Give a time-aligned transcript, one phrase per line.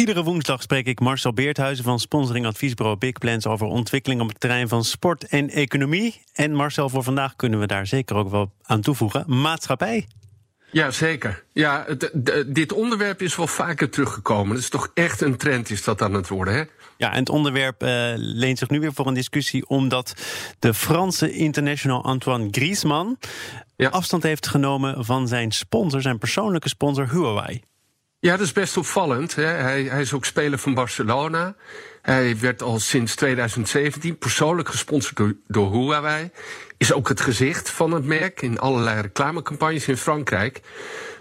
[0.00, 4.40] Iedere woensdag spreek ik Marcel Beerthuizen van sponsoring adviesbureau Big Plans over ontwikkeling op het
[4.40, 6.22] terrein van sport en economie.
[6.32, 10.06] En Marcel, voor vandaag kunnen we daar zeker ook wel aan toevoegen: maatschappij.
[10.70, 11.44] Ja, zeker.
[11.52, 11.86] Ja,
[12.46, 14.54] dit onderwerp is wel vaker teruggekomen.
[14.54, 16.62] Het is toch echt een trend is dat aan het worden, hè?
[16.96, 19.68] Ja, en het onderwerp uh, leent zich nu weer voor een discussie...
[19.68, 20.14] omdat
[20.58, 23.18] de Franse international Antoine Griezmann...
[23.76, 23.88] Ja.
[23.88, 27.62] afstand heeft genomen van zijn sponsor, zijn persoonlijke sponsor Huawei.
[28.22, 29.34] Ja, dat is best opvallend.
[29.34, 29.44] Hè.
[29.44, 31.54] Hij, hij is ook speler van Barcelona.
[32.02, 36.30] Hij werd al sinds 2017 persoonlijk gesponsord door, Huawei.
[36.76, 40.60] Is ook het gezicht van het merk in allerlei reclamecampagnes in Frankrijk.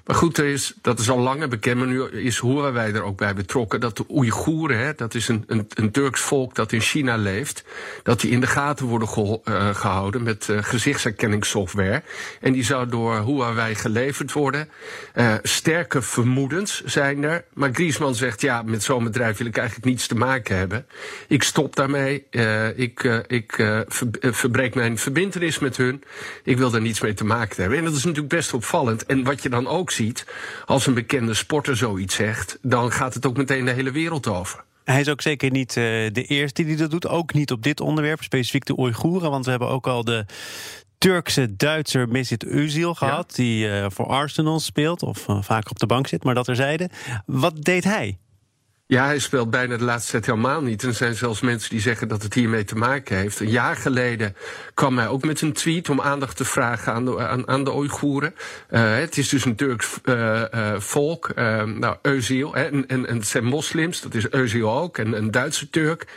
[0.10, 3.18] Maar goed, er is, dat is al langer bekend, maar nu is Huawei er ook
[3.18, 3.80] bij betrokken.
[3.80, 7.64] Dat de Oeigoeren, hè, dat is een, een, een Turks volk dat in China leeft,
[8.04, 12.04] dat die in de gaten worden ge, uh, gehouden met uh, gezichtsherkenningssoftware.
[12.42, 14.70] En die zou door Huawei geleverd worden.
[15.16, 17.46] Uh, sterke vermoedens zijn er.
[17.54, 20.69] Maar Griezmann zegt, ja, met zo'n bedrijf wil ik eigenlijk niets te maken hebben.
[21.28, 22.26] Ik stop daarmee.
[22.76, 23.54] ik ik
[23.88, 26.04] ver, verbreek mijn verbindenis met hun.
[26.44, 27.78] Ik wil daar niets mee te maken hebben.
[27.78, 29.06] En dat is natuurlijk best opvallend.
[29.06, 30.26] En wat je dan ook ziet,
[30.66, 34.64] als een bekende sporter zoiets zegt, dan gaat het ook meteen de hele wereld over.
[34.84, 37.08] Hij is ook zeker niet de eerste die dat doet.
[37.08, 39.30] Ook niet op dit onderwerp, specifiek de Oeigoeren.
[39.30, 40.26] Want we hebben ook al de
[41.00, 43.34] Turkse Duitser Mesut Özil gehad...
[43.36, 43.44] Ja.
[43.44, 46.56] die uh, voor Arsenal speelt of uh, vaak op de bank zit, maar dat er
[46.56, 46.90] zeiden.
[47.26, 48.18] Wat deed hij?
[48.92, 50.84] Ja, hij speelt bijna de laatste set helemaal niet.
[50.84, 53.40] En er zijn zelfs mensen die zeggen dat het hiermee te maken heeft.
[53.40, 54.36] Een jaar geleden
[54.74, 57.76] kwam hij ook met een tweet om aandacht te vragen aan de, aan, aan de
[57.76, 58.36] Oeigoeren.
[58.70, 62.54] Uh, het is dus een Turks uh, uh, volk, nou, Özil.
[62.54, 66.08] En, en, en het zijn moslims, dat is Özil ook, en een Duitse Turk.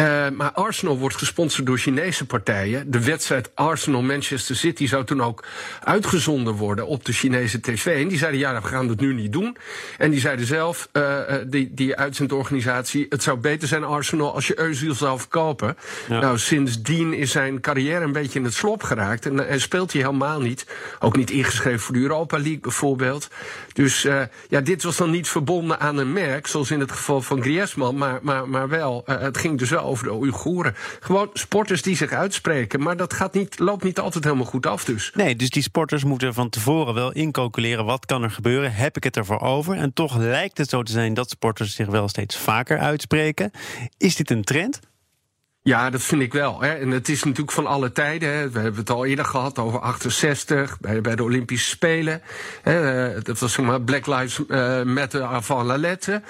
[0.00, 2.90] Uh, maar Arsenal wordt gesponsord door Chinese partijen.
[2.90, 5.44] De wedstrijd Arsenal-Manchester City zou toen ook
[5.84, 8.02] uitgezonden worden op de Chinese tv.
[8.02, 9.56] En die zeiden, ja, we gaan dat nu niet doen.
[9.98, 13.06] En die zeiden zelf, uh, die, die uitzendorganisatie...
[13.08, 15.76] het zou beter zijn, Arsenal, als je Özil zou verkopen.
[16.08, 16.20] Ja.
[16.20, 19.26] Nou, sindsdien is zijn carrière een beetje in het slop geraakt.
[19.26, 20.66] En, en speelt hij helemaal niet.
[20.98, 23.28] Ook niet ingeschreven voor de Europa League bijvoorbeeld.
[23.72, 27.20] Dus uh, ja, dit was dan niet verbonden aan een merk, zoals in het geval
[27.20, 27.98] van Griezmann.
[27.98, 30.74] Maar, maar, maar wel, het ging dus wel over de Oeigoeren.
[31.00, 32.82] Gewoon sporters die zich uitspreken.
[32.82, 35.10] Maar dat gaat niet, loopt niet altijd helemaal goed af dus.
[35.14, 37.84] Nee, dus die sporters moeten van tevoren wel incalculeren...
[37.84, 39.76] wat kan er gebeuren, heb ik het ervoor over?
[39.76, 43.50] En toch lijkt het zo te zijn dat sporters zich wel steeds vaker uitspreken.
[43.98, 44.80] Is dit een trend?
[45.62, 46.60] Ja, dat vind ik wel.
[46.60, 46.72] Hè.
[46.72, 48.28] En het is natuurlijk van alle tijden.
[48.28, 48.50] Hè.
[48.50, 52.22] We hebben het al eerder gehad over 68, bij, bij de Olympische Spelen.
[52.62, 53.06] Hè.
[53.14, 56.22] Eh, dat was zeg maar Black Lives uh, Matter avant la lettre.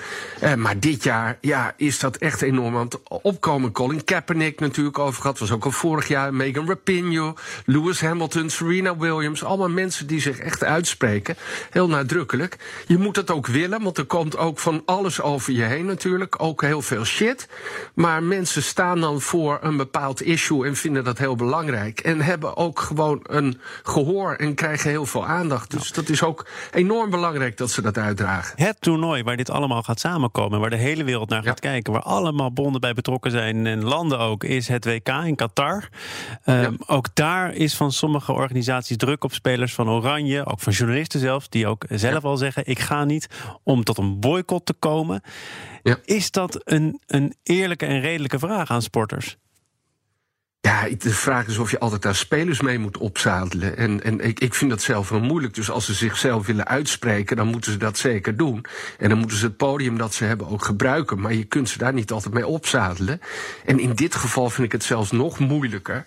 [0.43, 3.73] Uh, maar dit jaar ja, is dat echt enorm aan het opkomen.
[3.73, 5.39] Colin Kaepernick natuurlijk over gehad.
[5.39, 6.35] Was ook al vorig jaar.
[6.35, 7.35] Megan Rapinoe,
[7.65, 9.45] Lewis Hamilton, Serena Williams.
[9.45, 11.37] Allemaal mensen die zich echt uitspreken.
[11.71, 12.57] Heel nadrukkelijk.
[12.87, 16.43] Je moet het ook willen, want er komt ook van alles over je heen natuurlijk.
[16.43, 17.49] Ook heel veel shit.
[17.95, 22.01] Maar mensen staan dan voor een bepaald issue en vinden dat heel belangrijk.
[22.01, 25.71] En hebben ook gewoon een gehoor en krijgen heel veel aandacht.
[25.71, 28.65] Dus dat is ook enorm belangrijk dat ze dat uitdragen.
[28.65, 31.71] Het toernooi waar dit allemaal gaat samenkomen, waar de hele wereld naar gaat ja.
[31.71, 35.89] kijken, waar allemaal bonden bij betrokken zijn en landen ook, is het WK in Qatar.
[36.45, 36.71] Um, ja.
[36.87, 41.49] Ook daar is van sommige organisaties druk op spelers van Oranje, ook van journalisten zelfs,
[41.49, 42.29] die ook zelf ja.
[42.29, 43.29] al zeggen: ik ga niet
[43.63, 45.23] om tot een boycott te komen.
[46.05, 49.37] Is dat een, een eerlijke en redelijke vraag aan sporters?
[50.69, 53.77] Ja, de vraag is of je altijd daar spelers mee moet opzadelen.
[53.77, 55.55] En, en ik, ik vind dat zelf wel moeilijk.
[55.55, 58.65] Dus als ze zichzelf willen uitspreken, dan moeten ze dat zeker doen.
[58.99, 61.21] En dan moeten ze het podium dat ze hebben ook gebruiken.
[61.21, 63.21] Maar je kunt ze daar niet altijd mee opzadelen.
[63.65, 66.07] En in dit geval vind ik het zelfs nog moeilijker.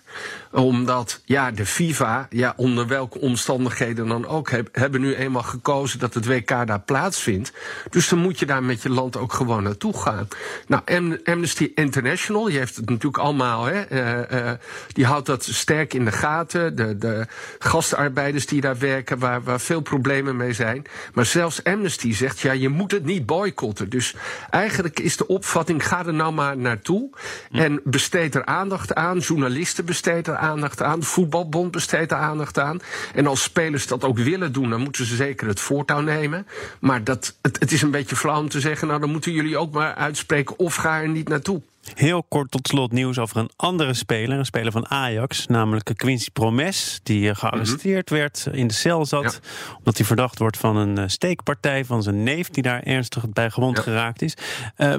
[0.52, 6.00] Omdat, ja, de FIFA, ja, onder welke omstandigheden dan ook, heb, hebben nu eenmaal gekozen
[6.00, 7.54] dat het WK daar plaatsvindt.
[7.90, 10.28] Dus dan moet je daar met je land ook gewoon naartoe gaan.
[10.68, 10.84] Nou,
[11.24, 13.92] Amnesty International, die heeft het natuurlijk allemaal, hè.
[13.92, 14.50] Uh,
[14.88, 16.75] die houdt dat sterk in de gaten.
[16.75, 17.25] De, de
[17.59, 20.86] gastarbeiders die daar werken, waar, waar veel problemen mee zijn.
[21.13, 23.89] Maar zelfs Amnesty zegt, ja, je moet het niet boycotten.
[23.89, 24.15] Dus
[24.50, 27.09] eigenlijk is de opvatting, ga er nou maar naartoe.
[27.51, 29.18] En besteed er aandacht aan.
[29.18, 31.00] Journalisten besteed er aandacht aan.
[31.00, 32.80] De voetbalbond besteedt er aandacht aan.
[33.13, 36.48] En als spelers dat ook willen doen, dan moeten ze zeker het voortouw nemen.
[36.80, 39.57] Maar dat, het, het is een beetje flauw om te zeggen, nou dan moeten jullie
[39.57, 41.62] ook maar uitspreken of ga er niet naartoe.
[41.95, 46.30] Heel kort tot slot nieuws over een andere speler, een speler van Ajax, namelijk Quincy
[46.31, 48.19] Promes, die eh, gearresteerd mhm.
[48.19, 49.39] werd, in de cel zat,
[49.78, 53.50] omdat hij verdacht wordt van een eh, steekpartij van zijn neef, die daar ernstig bij
[53.50, 54.38] gewond geraakt is.
[54.78, 54.95] Uh,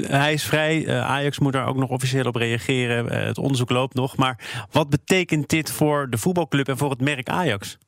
[0.00, 4.16] hij is vrij, Ajax moet daar ook nog officieel op reageren, het onderzoek loopt nog,
[4.16, 7.78] maar wat betekent dit voor de voetbalclub en voor het merk Ajax?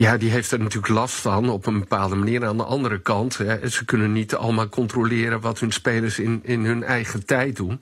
[0.00, 2.46] Ja, die heeft er natuurlijk last van op een bepaalde manier.
[2.46, 6.64] Aan de andere kant, hè, ze kunnen niet allemaal controleren wat hun spelers in, in
[6.64, 7.78] hun eigen tijd doen.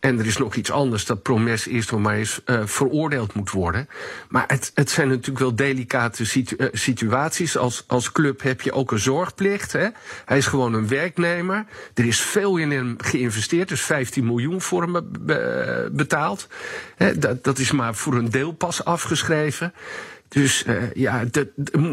[0.00, 3.50] En er is nog iets anders, dat Promes eerst nog maar eens uh, veroordeeld moet
[3.50, 3.88] worden.
[4.28, 7.56] Maar het, het zijn natuurlijk wel delicate uh, situaties.
[7.56, 9.72] Als, als club heb je ook een zorgplicht.
[9.72, 9.88] Hè?
[10.24, 11.64] Hij is gewoon een werknemer.
[11.94, 16.48] Er is veel in hem geïnvesteerd, dus 15 miljoen voor hem be betaald.
[16.96, 19.72] Hè, dat, dat is maar voor een deel pas afgeschreven.
[20.28, 21.24] Dus uh, ja,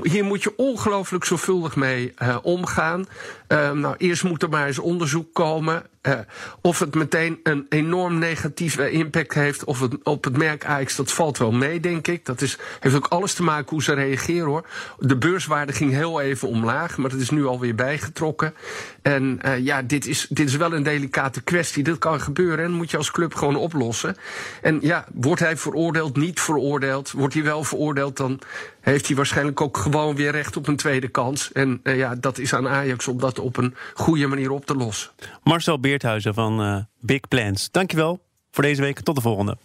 [0.01, 3.05] hier moet je ongelooflijk zorgvuldig mee uh, omgaan.
[3.53, 5.83] Uh, nou, eerst moet er maar eens onderzoek komen.
[6.07, 6.19] Uh,
[6.61, 11.11] of het meteen een enorm negatieve impact heeft of het, op het merk Ajax, dat
[11.11, 12.25] valt wel mee, denk ik.
[12.25, 14.65] Dat is, heeft ook alles te maken hoe ze reageren hoor.
[14.99, 18.53] De beurswaarde ging heel even omlaag, maar dat is nu alweer bijgetrokken.
[19.01, 21.83] En uh, ja, dit is, dit is wel een delicate kwestie.
[21.83, 24.15] Dit kan gebeuren en moet je als club gewoon oplossen.
[24.61, 27.11] En ja, wordt hij veroordeeld, niet veroordeeld?
[27.11, 28.39] Wordt hij wel veroordeeld, dan
[28.83, 31.51] heeft hij waarschijnlijk ook gewoon weer recht op een tweede kans.
[31.51, 34.75] En uh, ja, dat is aan Ajax om dat op een goede manier op te
[34.75, 35.11] lossen.
[35.43, 37.71] Marcel Beerthuizen van uh, Big Plans.
[37.71, 38.19] Dankjewel
[38.51, 38.99] voor deze week.
[38.99, 39.57] Tot de volgende.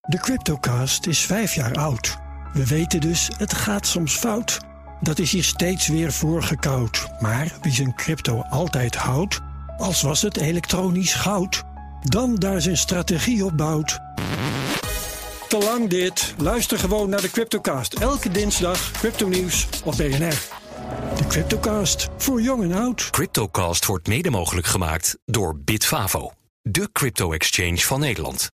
[0.00, 2.18] De Cryptocast is vijf jaar oud.
[2.52, 4.60] We weten dus, het gaat soms fout.
[5.00, 7.08] Dat is hier steeds weer voorgekoud.
[7.20, 9.40] Maar wie zijn crypto altijd houdt,
[9.76, 11.62] als was het elektronisch goud,
[12.02, 14.00] dan daar zijn strategie op bouwt
[15.52, 16.34] te lang dit.
[16.38, 17.94] Luister gewoon naar de Cryptocast.
[17.94, 20.38] Elke dinsdag crypto nieuws op BNR.
[21.16, 23.10] De Cryptocast, voor jong en oud.
[23.10, 26.30] Cryptocast wordt mede mogelijk gemaakt door Bitfavo,
[26.62, 28.52] de crypto-exchange van Nederland.